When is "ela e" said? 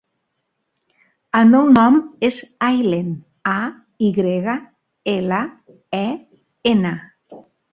5.17-6.05